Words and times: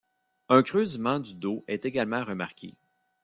Un 0.49 0.63
creusement 0.63 1.19
du 1.19 1.35
dos 1.35 1.63
est 1.67 1.85
également 1.85 2.23
remarqué. 2.25 2.73